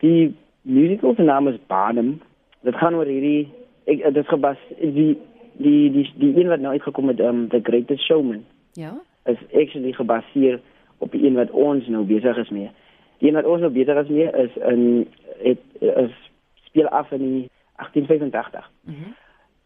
die 0.00 0.34
musical 0.62 1.14
se 1.14 1.22
naam 1.22 1.48
is 1.48 1.58
Barnum. 1.66 2.20
Dit 2.60 2.76
gaan 2.76 2.94
oor 2.94 3.06
hierdie 3.06 3.52
ek 3.84 4.14
dit 4.14 4.28
gebas 4.28 4.60
die 4.80 5.18
die 5.56 5.90
die 5.92 6.06
die 6.18 6.32
een 6.36 6.48
wat 6.48 6.60
nou 6.60 6.72
uitgekom 6.72 7.08
het 7.08 7.20
um 7.20 7.48
The 7.48 7.60
Greatest 7.62 8.04
Showman. 8.04 8.44
Ja. 8.72 8.94
Is 9.24 9.40
actually 9.52 9.92
gebaseer 9.92 10.60
op 10.98 11.12
die 11.12 11.26
een 11.26 11.34
wat 11.34 11.50
ons 11.50 11.86
nou 11.86 12.04
besig 12.04 12.36
is 12.36 12.50
mee. 12.50 12.70
Die 13.18 13.28
een 13.28 13.34
wat 13.34 13.44
ons 13.44 13.60
nou 13.60 13.72
besig 13.72 14.02
is 14.02 14.08
mee 14.08 14.30
is 14.30 14.56
in 14.56 15.08
het 15.42 15.60
is 15.80 16.16
speel 16.64 16.88
af 16.88 17.10
in 17.10 17.18
die 17.18 17.50
1885. 17.76 18.70
Mhm. 18.80 18.96
Mm 18.96 19.22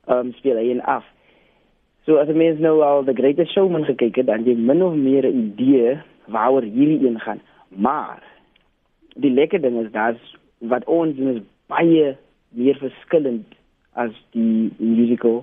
um 0.08 0.32
speel 0.32 0.56
hy 0.56 0.70
in 0.72 0.82
af. 0.88 1.04
So 2.06 2.16
as 2.16 2.28
'n 2.28 2.36
mens 2.36 2.58
nou 2.58 2.80
al 2.82 3.04
The 3.04 3.12
Greatest 3.12 3.52
Showman 3.52 3.84
gekyk 3.84 4.16
het, 4.16 4.26
dan 4.26 4.44
jy 4.44 4.54
min 4.54 4.82
of 4.82 4.94
meer 4.94 5.24
'n 5.26 5.52
idee 5.52 5.98
waaroor 6.26 6.62
hierdie 6.62 7.06
een 7.06 7.20
gaan. 7.20 7.40
Maar 7.68 8.22
die 9.22 9.32
lekker 9.34 9.60
ding 9.62 9.78
is 9.84 9.92
daar's 9.92 10.36
wat 10.58 10.84
ons 10.86 11.16
doen 11.16 11.36
is 11.36 11.42
baie 11.70 12.16
meer 12.56 12.78
verskillend 12.80 13.56
as 13.98 14.14
die 14.36 14.70
musical 14.78 15.42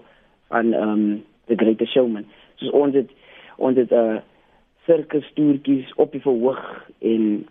van 0.53 0.73
um 0.73 1.03
The 1.47 1.55
Greatest 1.55 1.93
Showman. 1.93 2.25
So 2.61 2.71
ons 2.71 2.95
het 2.95 3.11
ons 3.57 3.77
het 3.77 3.91
'n 3.91 4.15
uh, 4.15 4.21
sirkus 4.85 5.27
toertjies 5.33 5.93
op 5.95 6.11
die 6.11 6.21
verhoog 6.21 6.61
en 6.99 7.45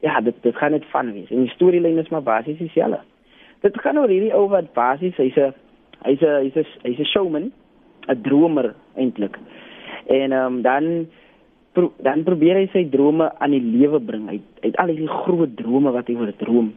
ja, 0.00 0.20
dit 0.20 0.34
dit 0.42 0.56
gaan 0.56 0.70
net 0.70 0.84
van 0.90 1.12
wees. 1.12 1.30
En 1.30 1.44
die 1.44 1.54
storielyn 1.54 1.98
is 1.98 2.08
maar 2.08 2.22
basies 2.22 2.58
dieselfde. 2.58 3.00
Dit 3.60 3.80
gaan 3.80 3.98
oor 3.98 4.08
hierdie 4.08 4.34
ou 4.34 4.48
wat 4.48 4.72
basies 4.72 5.16
hy's 5.16 5.36
'n 5.36 5.54
hy's 6.04 6.22
'n 6.22 6.42
hy's 6.44 6.56
'n 6.56 6.66
hy's 6.82 6.98
'n 6.98 7.04
showman, 7.12 7.52
'n 8.08 8.22
dromer 8.22 8.74
eintlik. 8.96 9.38
En 10.06 10.32
ehm 10.32 10.46
um, 10.46 10.62
dan 10.62 11.08
pro, 11.80 11.92
dan 12.04 12.24
probeer 12.26 12.60
hy 12.60 12.68
sy 12.74 12.84
drome 12.92 13.30
aan 13.40 13.54
die 13.54 13.62
lewe 13.64 14.00
bring. 14.04 14.28
Hy 14.28 14.38
het 14.66 14.76
al 14.80 14.92
hierdie 14.92 15.10
groot 15.24 15.56
drome 15.58 15.92
wat 15.94 16.10
hy 16.10 16.16
wil 16.18 16.32
droom. 16.40 16.70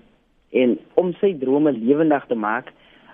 En 0.53 0.77
om 0.99 1.11
sy 1.20 1.34
drome 1.41 1.73
lewendig 1.75 2.27
te 2.30 2.38
maak, 2.39 2.71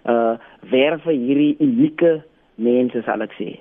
uh 0.09 0.37
werf 0.71 1.05
hy 1.07 1.15
hierdie 1.17 1.55
unieke 1.63 2.19
mense 2.59 3.01
sal 3.07 3.23
ek 3.25 3.35
sê. 3.39 3.51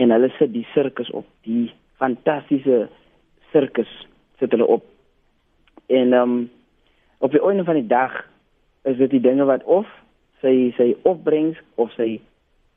En 0.00 0.12
hulle 0.14 0.30
sit 0.38 0.52
die 0.54 0.66
sirkus 0.74 1.10
op, 1.16 1.26
die 1.46 1.68
fantastiese 2.00 2.86
sirkus 3.52 3.90
sit 4.40 4.52
hulle 4.54 4.66
op. 4.78 4.84
En 5.88 6.14
um, 6.14 6.36
op 7.24 7.34
die 7.34 7.42
einde 7.42 7.64
van 7.66 7.80
die 7.80 7.88
dag 7.88 8.14
is 8.88 8.98
dit 9.00 9.10
die 9.16 9.24
dinge 9.24 9.48
wat 9.48 9.64
of 9.64 9.88
sy 10.42 10.70
sy 10.78 10.92
opbrengs 11.08 11.58
of 11.76 11.90
sy 11.96 12.18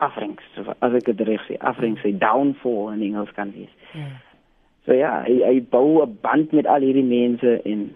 afbrengs, 0.01 0.43
as 0.81 0.95
ek 0.97 1.11
dit 1.11 1.27
reg 1.27 1.43
sê, 1.45 1.59
afbrengs 1.61 2.01
sy 2.01 2.15
downfall 2.17 2.89
in 2.95 3.03
Engels 3.11 3.29
kan 3.37 3.53
wees. 3.53 3.71
Ja. 3.93 4.09
So 4.85 4.93
ja, 4.93 5.21
hy 5.27 5.41
hy 5.45 5.61
bou 5.69 6.01
'n 6.01 6.17
band 6.21 6.51
met 6.51 6.65
al 6.65 6.81
hierdie 6.81 7.05
mense 7.05 7.61
en 7.65 7.95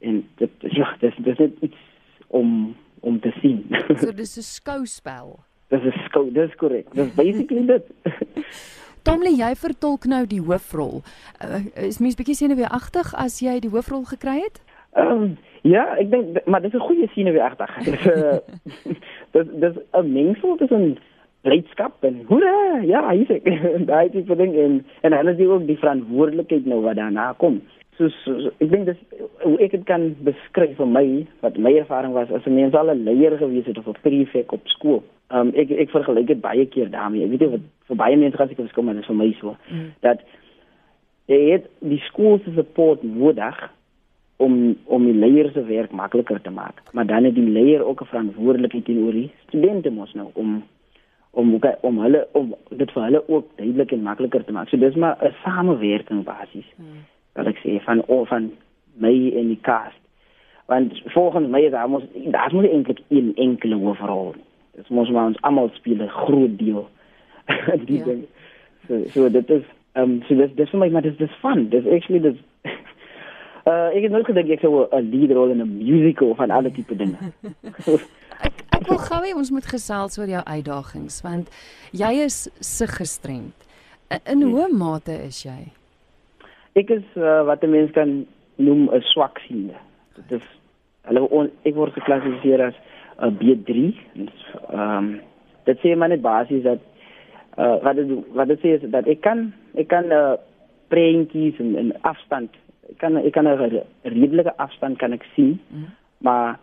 en 0.00 0.22
dit 0.36 0.50
ja, 0.60 0.96
dis 1.00 1.14
dis 1.16 1.38
net 1.38 1.52
iets 1.60 1.82
om 2.28 2.74
om 3.00 3.20
te 3.20 3.30
sien. 3.40 3.66
so 4.02 4.12
dis 4.12 4.36
'n 4.38 4.42
skouspel. 4.42 5.38
Dis 5.68 5.84
'n 5.84 5.94
skou, 6.08 6.30
dis 6.32 6.54
korrek. 6.54 6.90
Dis 6.94 7.14
basically 7.14 7.66
dit. 7.66 7.84
Tomle, 9.06 9.30
jy 9.36 9.54
vertolk 9.54 10.06
nou 10.08 10.26
die 10.26 10.40
hoofrol. 10.40 11.02
Uh, 11.44 11.60
is 11.76 11.98
mens 12.00 12.16
bietjie 12.16 12.34
senuweeagtig 12.34 13.14
as 13.14 13.40
jy 13.44 13.58
die 13.60 13.70
hoofrol 13.70 14.04
gekry 14.08 14.40
het? 14.40 14.62
Ehm 14.96 15.22
um, 15.22 15.36
ja, 15.62 15.84
ek 16.00 16.10
dink 16.10 16.46
maar 16.46 16.62
dis 16.62 16.72
'n 16.72 16.86
goeie 16.88 17.08
senuweeagtig. 17.14 17.70
Dis 17.84 18.06
'n 18.12 18.96
dis 19.32 19.46
dis 19.60 19.76
'n 19.92 20.12
mengsel 20.12 20.56
tussen 20.56 20.98
blydskap 21.44 22.04
en 22.08 22.22
hoera, 22.28 22.80
ja, 22.88 23.04
hier's 23.12 23.30
ek. 23.30 23.48
Daai 23.90 24.10
tipe 24.12 24.36
ding 24.40 24.56
en 24.60 24.76
en 25.06 25.16
hulle 25.18 25.36
sien 25.36 25.52
ook 25.52 25.66
die 25.68 25.80
verantwoordelikheid 25.80 26.68
nou 26.70 26.80
wat 26.86 26.98
daarna 27.00 27.32
kom. 27.40 27.60
So, 27.98 28.08
so, 28.24 28.34
so 28.42 28.52
ek 28.64 28.70
dink 28.72 28.88
dis 28.88 29.02
hoe 29.44 29.54
ek 29.62 29.76
dit 29.76 29.84
kan 29.86 30.08
beskryf 30.26 30.72
vir 30.80 30.88
my 30.90 31.04
wat 31.44 31.58
my 31.62 31.74
ervaring 31.78 32.16
was 32.16 32.32
as 32.34 32.46
'n 32.46 32.56
mens 32.56 32.74
al 32.74 32.90
'n 32.90 33.04
leier 33.06 33.36
gewees 33.38 33.68
het 33.70 33.78
of 33.78 33.86
'n 33.88 34.02
prefek 34.02 34.52
op 34.52 34.66
skool. 34.76 35.02
Um 35.30 35.52
ek 35.54 35.70
ek 35.70 35.90
vergelyk 35.90 36.26
dit 36.26 36.40
baie 36.40 36.66
keer 36.66 36.90
daarmee. 36.90 37.24
Ek 37.24 37.30
weet 37.30 37.40
nie 37.40 37.54
wat 37.56 37.66
vir 37.86 37.96
baie 37.96 38.16
mense 38.16 38.36
gaan 38.36 38.48
seker 38.48 38.64
verskil 38.64 38.82
maar 38.82 38.94
dit 38.94 39.02
is 39.02 39.12
vir 39.12 39.16
my 39.16 39.30
so 39.40 39.56
mm. 39.70 39.88
dat 40.00 40.20
jy 41.26 41.40
het 41.52 41.70
die 41.80 42.02
skool 42.10 42.38
se 42.38 42.52
support 42.54 43.02
nodig 43.02 43.56
om 44.36 44.76
om 44.86 45.04
die 45.04 45.14
leiers 45.14 45.52
se 45.52 45.64
werk 45.64 45.92
makliker 45.92 46.40
te 46.40 46.50
maak. 46.50 46.82
Maar 46.92 47.06
dan 47.06 47.24
het 47.24 47.34
die 47.34 47.50
leier 47.58 47.84
ook 47.84 48.00
'n 48.00 48.12
verantwoordelikheid 48.12 48.84
teenoor 48.84 49.12
die 49.12 49.30
studente 49.46 49.90
mos 49.90 50.14
nou 50.14 50.28
om 50.32 50.62
om 51.34 51.60
om 51.80 51.98
hulle 51.98 52.26
om 52.32 52.54
dit 52.70 52.90
vir 52.92 53.02
hulle 53.02 53.22
ook 53.28 53.46
duidelik 53.56 53.92
en 53.92 54.02
makliker 54.02 54.44
te 54.44 54.52
maak. 54.52 54.68
So 54.68 54.76
dis 54.76 54.94
maar 54.94 55.16
'n 55.20 55.34
samewerking 55.44 56.24
basies. 56.24 56.70
Hmm. 56.76 57.04
Wat 57.32 57.46
ek 57.46 57.58
sê 57.58 57.82
van 57.84 58.04
of 58.06 58.28
van 58.28 58.52
my 58.94 59.32
en 59.36 59.48
die 59.48 59.60
cast. 59.60 60.00
Want 60.66 61.02
volgens 61.04 61.48
my 61.48 61.70
daar 61.70 61.88
moet 61.88 62.04
daar 62.30 62.50
moet 62.52 62.70
eintlik 62.70 63.00
een 63.08 63.32
enkele 63.34 63.74
hoofrol. 63.74 64.34
Dit 64.74 64.88
moet 64.88 65.10
maar 65.10 65.26
ons 65.26 65.40
almal 65.40 65.70
speel 65.72 66.02
'n 66.02 66.08
groot 66.08 66.58
deel. 66.58 66.88
die 67.86 67.98
ja. 67.98 68.04
ding. 68.04 68.24
So 68.86 69.02
so 69.06 69.30
dit 69.30 69.50
is 69.50 69.62
ehm 69.92 70.10
um, 70.10 70.22
so 70.28 70.34
dis 70.34 70.54
dis 70.54 70.70
vir 70.70 70.78
my 70.78 70.88
maar 70.88 71.02
dis 71.02 71.16
dis 71.16 71.40
fun. 71.40 71.68
Dis 71.68 71.86
actually 71.86 72.20
dis 72.20 72.36
uh 73.64 73.88
ek 73.96 74.02
het 74.02 74.10
nooit 74.10 74.26
gedink 74.26 74.48
ek 74.48 74.60
sou 74.60 74.86
'n 74.90 75.10
lead 75.10 75.30
rol 75.30 75.50
in 75.50 75.62
'n 75.62 75.76
musical 75.76 76.34
van 76.34 76.50
alle 76.50 76.70
tipe 76.70 76.96
dinge. 76.96 77.16
Ek 78.84 78.90
wil 78.90 78.98
gou 79.00 79.18
hê 79.24 79.30
ons 79.32 79.48
moet 79.48 79.64
gesels 79.64 80.18
oor 80.20 80.28
jou 80.28 80.40
uitdagings 80.44 81.22
want 81.24 81.46
jy 81.96 82.10
is 82.20 82.34
sig 82.60 82.90
gestremd. 82.92 83.56
In 84.28 84.42
hoe 84.44 84.66
mate 84.68 85.14
is 85.24 85.38
jy? 85.46 85.70
Ek 86.76 86.90
is 86.92 87.06
uh, 87.16 87.46
wat 87.48 87.64
'n 87.64 87.72
mens 87.72 87.94
kan 87.96 88.26
noem 88.60 88.90
'n 88.92 89.00
swaksiende. 89.08 89.78
Dit 90.16 90.42
is 90.42 90.44
hulle 91.08 91.48
ek 91.64 91.74
word 91.74 91.96
geklassifiseer 91.96 92.60
as 92.60 92.74
'n 93.24 93.32
B3. 93.40 93.72
Ehm 94.20 94.80
um, 94.80 95.08
dit 95.64 95.80
sê 95.80 95.96
maar 95.96 96.12
net 96.12 96.20
basies 96.20 96.62
dat 96.62 96.84
uh, 97.56 97.80
wat 97.80 97.96
dit 97.96 98.12
wat 98.36 98.48
dit 98.52 98.60
sê 98.60 98.76
is 98.76 98.84
dat 98.90 99.08
ek 99.08 99.24
kan 99.24 99.54
ek 99.80 99.88
kan 99.88 100.12
uh, 100.12 100.36
prentjies 100.92 101.56
en, 101.58 101.72
en 101.76 102.02
afstand 102.02 102.52
ek 102.90 102.98
kan 103.00 103.16
ek 103.16 103.32
kan 103.32 103.48
'n 103.48 103.80
redelike 104.02 104.52
afstand 104.56 104.98
kan 104.98 105.12
ek 105.12 105.24
sien. 105.34 105.58
Mm. 105.72 105.88
Maar 106.20 106.60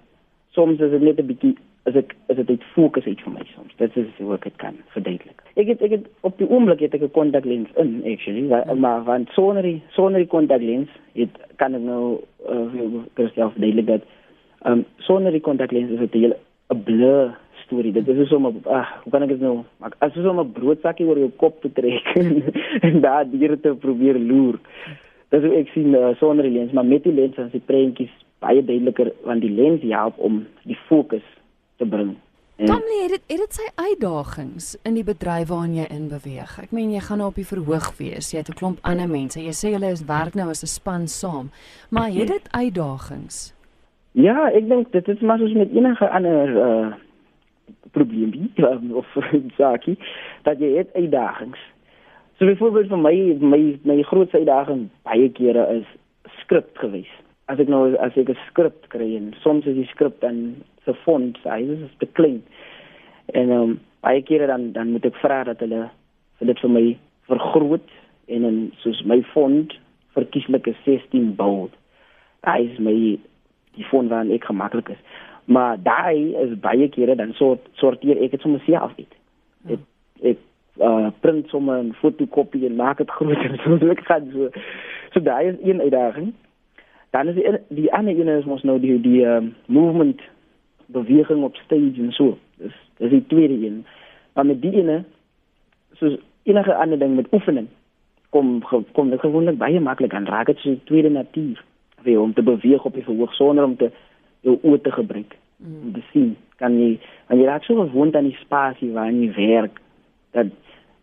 soms 0.53 0.79
is 0.79 0.91
dit 0.91 1.01
net 1.01 1.17
'n 1.17 1.25
bietjie 1.25 1.57
is 1.89 1.95
ek 1.97 2.13
is 2.29 2.37
dit 2.37 2.49
uit 2.49 2.63
fokus 2.75 3.05
uit 3.05 3.21
vir 3.25 3.33
my 3.33 3.43
soms. 3.55 3.73
Dit 3.79 3.95
is 3.97 4.09
hoe 4.19 4.35
ek 4.35 4.45
dit 4.49 4.57
kan 4.61 4.77
verduidelik. 4.93 5.41
Ek 5.57 5.71
het 5.71 5.81
ek 5.81 5.95
het 5.97 6.07
op 6.27 6.37
die 6.37 6.47
oomblik 6.49 6.83
het 6.85 6.93
ek 6.93 7.05
'n 7.07 7.15
kontaklens 7.17 7.69
in 7.83 8.03
actually, 8.05 8.45
hmm. 8.47 8.79
maar 8.79 9.03
van 9.03 9.27
sonder 9.33 9.63
die 9.63 9.81
sonder 9.97 10.21
die 10.21 10.29
kontaklens, 10.29 10.89
dit 11.13 11.29
kan 11.57 11.75
ek 11.75 11.81
nou 11.81 12.21
uh, 12.49 13.01
Christelf 13.15 13.53
verduidelik 13.57 13.87
dat 13.87 14.03
ehm 14.61 14.73
um, 14.73 14.85
sonder 14.97 15.31
die 15.31 15.41
kontaklens 15.41 15.91
is 15.91 16.09
dit 16.09 16.35
'n 16.69 16.83
blur 16.83 17.37
storie. 17.65 17.91
Dit 17.91 18.07
is 18.07 18.29
so 18.29 18.37
'n 18.37 18.61
ah, 18.65 18.87
hoe 19.03 19.11
kan 19.11 19.23
ek 19.23 19.29
dit 19.29 19.41
nou 19.41 19.63
maak? 19.79 19.95
As 19.99 20.13
jy 20.13 20.21
so 20.21 20.33
'n 20.33 20.51
broodsakkie 20.51 21.05
oor 21.05 21.17
jou 21.17 21.31
kop 21.37 21.61
te 21.61 21.71
trek 21.71 22.05
en 22.87 23.01
daar 23.01 23.25
diere 23.25 23.59
te 23.59 23.75
probeer 23.75 24.19
loer. 24.19 24.59
Dis 25.29 25.43
hoe 25.43 25.55
ek 25.55 25.69
sien 25.73 25.95
uh, 25.95 26.15
sonder 26.19 26.43
die 26.43 26.57
lens, 26.59 26.71
maar 26.71 26.85
met 26.85 27.03
die 27.03 27.13
lens 27.13 27.37
as 27.37 27.51
die 27.51 27.63
prentjies 27.65 28.11
baie 28.39 28.63
duideliker 28.63 29.11
want 29.23 29.41
die 29.41 29.53
lens 29.53 29.81
help 29.81 30.17
om 30.17 30.45
die 30.63 30.77
fokus 30.87 31.23
te 31.81 31.89
bring. 31.89 32.15
Tommy, 32.61 32.97
het 33.01 33.15
dit 33.15 33.23
het 33.33 33.39
dit 33.41 33.55
sy 33.57 33.67
uitdagings 33.75 34.65
in 34.85 34.97
die 34.99 35.05
bedryf 35.05 35.47
waarin 35.49 35.73
jy 35.79 35.85
in 35.89 36.09
beweeg. 36.11 36.51
Ek 36.61 36.73
meen 36.77 36.91
jy 36.93 36.99
gaan 37.07 37.21
nou 37.23 37.29
op 37.31 37.39
die 37.39 37.47
verhoog 37.47 37.87
wees. 37.97 38.29
Jy 38.31 38.43
het 38.43 38.51
'n 38.51 38.59
klomp 38.59 38.83
ander 38.85 39.09
mense. 39.09 39.41
Jy 39.41 39.53
sê 39.57 39.71
julle 39.73 39.89
is 39.91 40.05
werk 40.05 40.35
nou 40.35 40.49
as 40.49 40.61
'n 40.63 40.67
span 40.67 41.07
saam. 41.07 41.49
Maar 41.89 42.09
het 42.11 42.27
dit 42.27 42.47
uitdagings? 42.51 43.53
Ja, 44.11 44.51
ek 44.51 44.69
dink 44.69 44.91
dit 44.91 45.07
is 45.07 45.21
maar 45.21 45.39
soos 45.39 45.53
met 45.53 45.71
enige 45.71 46.09
ander 46.09 46.49
uh 46.67 46.93
probleem 47.91 48.51
of 49.01 49.07
saakie 49.57 49.97
dat 50.43 50.59
jy 50.59 50.77
het 50.77 50.93
uitdagings. 50.93 51.59
So 52.37 52.45
byvoorbeeld 52.45 52.87
vir 52.87 52.97
my 52.97 53.37
my 53.39 53.79
my 53.83 54.01
grootste 54.03 54.37
uitdaging 54.37 54.89
baie 55.03 55.29
kere 55.31 55.67
is 55.79 55.85
skrip 56.41 56.77
geweest 56.77 57.21
as 57.51 57.59
ek 57.59 57.67
nou 57.71 57.95
as 57.99 58.15
ek 58.15 58.29
'n 58.29 58.39
skrip 58.47 58.87
kry 58.93 59.15
en 59.15 59.33
soms 59.43 59.65
is 59.65 59.75
die 59.75 59.89
skrip 59.91 60.19
dan 60.21 60.63
se 60.85 60.93
font 60.93 61.37
size 61.43 61.77
is 61.85 61.95
te 61.97 62.07
klein. 62.17 62.41
En 63.25 63.49
ehm 63.49 63.61
um, 63.61 63.79
baie 64.01 64.21
kere 64.25 64.47
dan 64.47 64.71
dan 64.71 64.91
moet 64.91 65.05
ek 65.05 65.19
vra 65.21 65.43
dat 65.43 65.59
hulle 65.59 65.89
vir 66.39 66.47
dit 66.49 66.59
vir 66.59 66.71
my 66.73 66.85
vergroot 67.29 67.89
en 68.27 68.47
in 68.49 68.59
soos 68.81 69.01
my 69.05 69.21
font 69.33 69.75
verkieslike 70.15 70.73
16 70.85 71.35
bold. 71.35 71.75
Daai 72.41 72.71
is 72.71 72.79
my 72.79 72.95
die 73.77 73.87
font 73.91 74.09
wat 74.09 74.31
ek 74.33 74.49
gemaklik 74.49 74.89
is. 74.95 75.01
Maar 75.45 75.77
daai 75.83 76.33
is 76.43 76.57
baie 76.63 76.89
kere 76.89 77.15
dan 77.15 77.33
sort 77.37 77.67
sorteer 77.79 78.19
ek 78.23 78.35
dit 78.35 78.41
sommer 78.41 78.63
self 78.65 78.97
uit. 78.97 79.17
Ek 79.75 79.85
ek 80.33 80.47
uh 80.81 81.09
print 81.21 81.49
sommer 81.49 81.81
'n 81.83 81.93
fotokopie 82.01 82.65
en 82.65 82.75
maak 82.75 82.97
dit 82.97 83.11
groter 83.11 83.57
so 83.63 83.91
ek 83.91 84.05
gaan 84.09 84.29
so 84.33 84.49
so 85.13 85.19
daai 85.19 85.53
is 85.53 85.59
een 85.61 85.81
uitdaging. 85.81 86.33
Dan 87.11 87.27
is 87.27 87.35
die 87.35 87.57
die 87.69 87.93
ander 87.93 88.19
een 88.19 88.27
is 88.27 88.45
mos 88.45 88.63
nou 88.63 88.79
die 88.79 89.01
die 89.01 89.25
um, 89.25 89.53
movement 89.65 90.21
beweging 90.91 91.43
op 91.43 91.55
stage 91.55 92.01
en 92.03 92.11
so. 92.11 92.37
Dis 92.61 92.75
dis 92.97 93.09
die 93.09 93.25
tweede 93.27 93.57
een. 93.65 93.85
Maar 94.33 94.45
met 94.45 94.61
die 94.61 94.73
ene 94.81 95.03
soos 95.99 96.17
enige 96.43 96.75
ander 96.75 96.99
ding 96.99 97.15
met 97.15 97.31
oefening 97.31 97.67
kom 98.29 98.63
kom 98.91 99.09
dit 99.09 99.19
gewoonlik 99.19 99.57
baie 99.57 99.79
maklik 99.79 100.13
aan 100.13 100.25
raak 100.25 100.45
dit 100.45 100.57
so 100.63 100.75
tweede 100.83 101.09
natuur. 101.09 101.63
Wie 102.01 102.19
om 102.19 102.33
te 102.33 102.43
beweeg 102.43 102.85
op 102.85 102.93
die 102.93 103.03
verhoog 103.03 103.33
sonder 103.33 103.63
om 103.63 103.75
te 103.77 103.91
jou 104.41 104.57
oë 104.61 104.81
te 104.81 104.91
gebruik 104.91 105.35
mm. 105.57 105.81
om 105.83 105.93
te 105.93 106.03
sien. 106.11 106.35
Kan 106.57 106.79
jy 106.79 106.95
want 107.27 107.41
jy 107.41 107.47
raak 107.47 107.63
so 107.67 107.75
gewoond 107.75 108.15
aan 108.15 108.29
die 108.29 108.39
spasie 108.41 108.91
waar 108.95 109.11
jy 109.11 109.31
werk 109.35 109.81
dat 110.31 110.53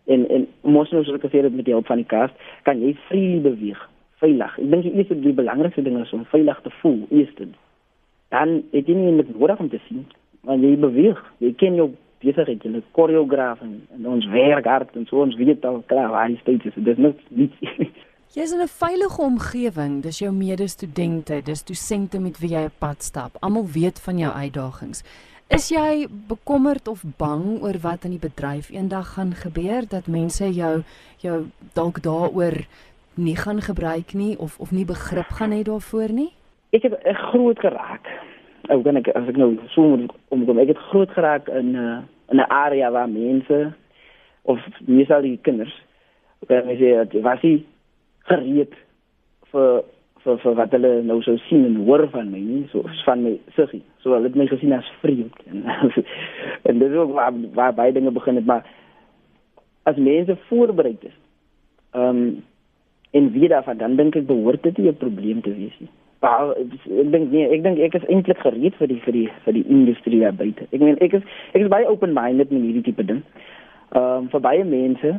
en 0.09 0.25
en 0.29 0.47
mos 0.61 0.91
nou 0.91 1.03
soos 1.03 1.19
ek 1.19 1.27
gesê 1.27 1.43
het 1.43 1.55
met 1.55 1.67
die 1.67 1.75
hulp 1.75 1.89
van 1.89 2.01
die 2.01 2.09
kaart, 2.09 2.33
kan 2.65 2.81
jy 2.81 2.95
vrye 3.07 3.39
beweeg, 3.45 3.81
veilig. 4.23 4.55
Ek 4.57 4.71
dink 4.71 4.87
die 4.87 4.93
eerste 4.97 5.17
die 5.21 5.35
belangrikste 5.37 5.83
ding 5.85 5.99
is 6.01 6.13
om 6.17 6.25
veilig 6.31 6.61
te 6.65 6.73
voel, 6.81 7.03
eerstens. 7.13 7.57
Dan 8.29 8.63
het 8.71 8.87
jy 8.87 8.95
nie 8.95 9.15
net 9.17 9.31
nodig 9.33 9.59
om 9.59 9.69
te 9.69 9.79
sien, 9.87 10.05
want 10.47 10.63
jy 10.63 10.75
beweeg. 10.77 11.21
Jy 11.43 11.53
ken 11.57 11.79
jou 11.79 11.89
besigheid, 12.23 12.63
jy 12.63 12.81
is 12.81 12.91
koreograaf 12.97 13.61
en, 13.65 13.79
en 13.95 14.05
ons 14.15 14.27
werk 14.33 14.67
hard 14.69 14.95
en 14.99 15.07
so 15.09 15.23
ons 15.23 15.37
weet 15.39 15.65
al 15.65 15.81
klaar 15.91 16.11
waar 16.13 16.29
jy 16.29 16.37
steeds 16.41 16.69
is. 16.69 16.77
Dis 16.89 17.01
net 17.01 17.19
nie 17.29 17.49
Jy 18.35 18.43
is 18.43 18.53
in 18.55 18.61
'n 18.61 18.67
veilige 18.67 19.21
omgewing, 19.21 20.01
dis 20.03 20.19
jou 20.19 20.31
medestudente, 20.31 21.41
dis 21.41 21.63
dosente 21.63 22.19
met 22.19 22.37
wie 22.39 22.53
jy 22.53 22.65
op 22.69 22.77
pad 22.79 23.03
stap. 23.03 23.37
Almal 23.39 23.65
weet 23.65 23.99
van 23.99 24.17
jou 24.17 24.31
uitdagings. 24.31 25.03
Is 25.49 25.71
jy 25.73 26.05
bekommerd 26.27 26.87
of 26.87 27.01
bang 27.17 27.63
oor 27.63 27.79
wat 27.81 28.03
in 28.05 28.11
die 28.13 28.21
bedryf 28.21 28.69
eendag 28.69 29.15
gaan 29.15 29.33
gebeur 29.33 29.87
dat 29.89 30.05
mense 30.05 30.45
jou 30.45 30.83
jou 31.23 31.37
dalk 31.73 32.03
daaroor 32.05 32.67
nie 33.17 33.35
gaan 33.35 33.61
gebruik 33.61 34.13
nie 34.13 34.37
of 34.37 34.59
of 34.59 34.71
nie 34.71 34.85
begrip 34.85 35.31
gaan 35.39 35.51
hê 35.51 35.63
daarvoor 35.63 36.13
nie? 36.13 36.29
Ek 36.69 36.83
het 36.83 36.93
'n 37.01 37.13
groot 37.31 37.59
geraak. 37.59 38.05
Ek 38.69 38.83
kan 38.85 38.99
ek 38.99 39.09
as 39.17 39.29
ek 39.31 39.37
nou 39.37 39.51
so 39.73 39.81
moet 39.81 40.11
omkom, 40.33 40.59
ek 40.61 40.73
het 40.73 40.87
groot 40.91 41.11
geraak 41.17 41.49
in 41.49 41.73
'n 41.73 41.75
uh, 41.75 42.01
in 42.31 42.37
'n 42.37 42.49
area 42.49 42.91
waar 42.91 43.09
mense 43.09 43.73
of 44.43 44.59
meestal 44.85 45.21
die 45.21 45.39
kinders, 45.41 45.73
ek 46.47 46.65
wil 46.65 46.77
sê, 46.77 47.21
was 47.21 47.41
hy 47.41 47.63
gereed 48.29 48.73
vir 49.51 49.83
vir 50.23 50.37
vir 50.43 50.55
wat 50.55 50.71
hulle 50.75 50.91
nou 51.03 51.21
sou 51.23 51.37
sien 51.47 51.65
en 51.65 51.75
hoor 51.87 52.07
van 52.11 52.31
my 52.31 52.39
nie 52.39 52.67
so 52.71 52.83
van 53.05 53.23
my 53.23 53.37
siggie. 53.55 53.83
So 54.03 54.13
hulle 54.13 54.27
het 54.27 54.35
my 54.35 54.47
gesien 54.47 54.73
as 54.73 54.91
vriend 55.01 55.33
en 55.49 55.63
en 56.63 56.79
dis 56.79 56.93
ook 56.93 57.13
waar, 57.13 57.33
waar 57.53 57.73
baie 57.73 57.93
dinge 57.93 58.11
begin 58.11 58.35
het 58.35 58.45
maar 58.45 58.63
as 59.83 59.97
mense 59.97 60.37
voorberei 60.49 60.97
is 61.01 61.17
ehm 61.91 62.17
um, 62.17 62.43
en 63.11 63.31
wie 63.33 63.47
daarvan 63.49 63.77
dan 63.77 63.95
dink 63.95 64.15
ek 64.15 64.27
behoort 64.29 64.63
dit 64.63 64.77
nie 64.77 64.91
'n 64.91 65.01
probleem 65.03 65.41
te 65.41 65.53
wees 65.55 65.77
nie 65.79 65.89
maar 66.21 66.53
ek 66.59 67.11
dink 67.13 67.31
nee 67.31 67.47
ek 67.55 67.63
dink 67.63 67.79
ek 67.79 67.95
is 68.01 68.07
eintlik 68.11 68.41
gereed 68.43 68.75
vir 68.81 68.91
die 68.91 68.99
vir 69.05 69.17
die 69.17 69.27
vir 69.45 69.57
die 69.59 69.65
industrie 69.67 70.21
daar 70.23 70.35
buite 70.35 70.67
ek 70.69 70.79
meen 70.81 70.99
ek 70.99 71.19
is 71.19 71.23
ek 71.53 71.63
is 71.63 71.71
baie 71.71 71.87
open 71.87 72.13
minded 72.17 72.51
met 72.51 72.65
hierdie 72.65 72.87
tipe 72.89 73.05
ding 73.11 73.23
ehm 73.91 74.25
um, 74.25 74.29
vir 74.33 74.45
baie 74.47 74.65
mense 74.67 75.15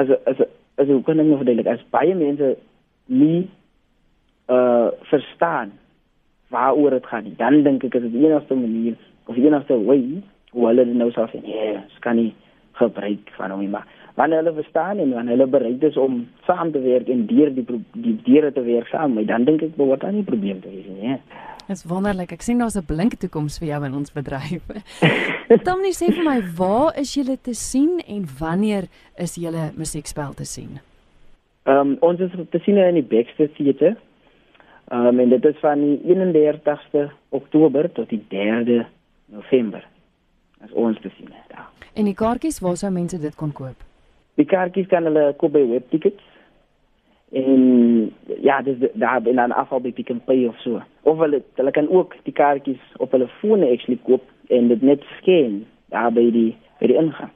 as 0.00 0.10
as 0.26 0.42
as 0.80 0.88
hoe 0.88 1.02
kan 1.06 1.20
ek 1.20 1.28
nou 1.28 1.38
verduidelik 1.40 1.70
as 1.70 1.84
baie 1.94 2.14
mense 2.16 2.56
nie 3.06 3.48
uh 4.52 4.90
verstaan 5.10 5.72
waaroor 6.52 6.90
dit 6.90 7.06
gaan. 7.06 7.34
Dan 7.36 7.62
dink 7.62 7.84
ek 7.84 7.94
is 7.94 8.06
dit 8.06 8.12
die 8.12 8.26
enigste 8.28 8.54
manier 8.54 8.96
of 9.26 9.34
die 9.34 9.46
enigste 9.46 9.78
way 9.88 10.22
hoe 10.52 10.66
hulle 10.68 10.84
nou 10.84 11.08
sou 11.16 11.24
sê, 11.30 11.40
nee, 11.40 11.78
skan 11.96 12.18
nie 12.20 12.32
gebruik 12.76 13.30
van 13.38 13.54
hom 13.54 13.64
maar 13.72 13.86
wanneer 14.14 14.42
hulle 14.42 14.54
verstaan 14.60 14.98
en 14.98 15.14
wanneer 15.14 15.36
hulle 15.36 15.46
bereid 15.46 15.82
is 15.82 15.96
om 15.96 16.26
saam 16.46 16.72
te 16.72 16.80
werk 16.82 17.08
en 17.08 17.26
deur 17.26 17.50
die 17.54 17.64
die 17.92 18.16
deure 18.26 18.52
te 18.52 18.62
werk 18.66 18.90
saam, 18.92 19.16
dan 19.26 19.44
dink 19.48 19.62
ek 19.62 19.76
behoort 19.76 20.04
daar 20.04 20.12
nie 20.12 20.26
probleem 20.26 20.60
te 20.60 20.70
wees 20.70 20.86
nie. 20.88 21.18
Dit 21.62 21.76
is 21.76 21.84
wonderlik. 21.86 22.32
Ek 22.32 22.42
sien 22.42 22.58
daar's 22.58 22.76
'n 22.76 22.86
blinke 22.86 23.16
toekoms 23.16 23.58
vir 23.58 23.68
jou 23.68 23.84
in 23.84 23.94
ons 23.94 24.12
bedryf. 24.12 24.62
Tom, 25.66 25.82
net 25.82 25.94
sê 25.94 26.12
vir 26.12 26.24
my, 26.24 26.40
waar 26.56 26.98
is 26.98 27.14
julle 27.14 27.36
te 27.40 27.54
sien 27.54 28.00
en 28.06 28.26
wanneer 28.38 28.88
is 29.16 29.36
julle 29.36 29.70
musiekspel 29.76 30.34
te 30.34 30.44
sien? 30.44 30.80
Ehm 31.64 31.78
um, 31.78 31.96
ons 32.00 32.20
is 32.20 32.32
te 32.50 32.58
sien 32.58 32.76
in 32.76 32.94
die 32.94 33.06
Baxter 33.06 33.48
Theater 33.54 33.96
Um, 34.92 35.18
en 35.18 35.28
dit 35.28 35.44
is 35.44 35.56
van 35.60 35.80
die 35.80 36.00
31ste 36.04 37.10
Oktober 37.28 37.92
tot 37.92 38.08
die 38.08 38.20
3de 38.28 38.82
November. 39.24 39.86
As 40.60 40.72
ons 40.72 41.00
te 41.00 41.08
sien. 41.16 41.30
Ja. 41.48 41.70
En 41.94 42.04
die 42.04 42.14
kaartjies, 42.14 42.60
waar 42.60 42.76
sou 42.76 42.90
mense 42.92 43.18
dit 43.18 43.34
kon 43.34 43.52
koop? 43.56 43.80
Die 44.40 44.46
kaartjies 44.48 44.88
kan 44.88 45.04
hulle 45.08 45.32
koop 45.40 45.52
by 45.52 45.64
Webtickets. 45.68 46.22
En 47.32 48.12
ja, 48.44 48.62
dis 48.62 48.76
daar 48.92 49.26
in 49.28 49.40
'n 49.40 49.52
afval 49.52 49.80
by 49.80 49.92
Pick 49.92 50.12
n 50.12 50.20
Pay 50.24 50.46
of 50.46 50.56
so. 50.60 50.80
Of 51.02 51.18
hulle 51.18 51.42
hulle 51.54 51.70
kan 51.70 51.88
ook 51.88 52.16
die 52.22 52.32
kaartjies 52.32 52.82
op 52.96 53.10
hulle 53.10 53.28
fone 53.28 53.70
actually 53.70 54.00
koop 54.04 54.22
en 54.48 54.68
dit 54.68 54.82
net 54.82 55.02
scan 55.18 55.64
daar 55.88 56.12
by 56.12 56.30
die 56.30 56.56
by 56.78 56.86
die 56.86 56.96
ingang. 56.96 57.30